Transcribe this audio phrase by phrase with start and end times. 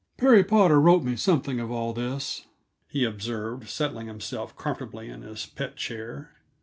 [0.17, 2.47] "Perry Potter wrote me something of all this,"
[2.87, 6.31] he observed, settling himself comfortably in his pet chair.